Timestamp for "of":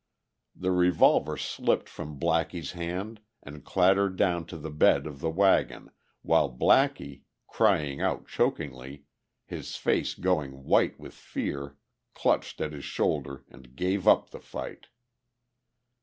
5.05-5.19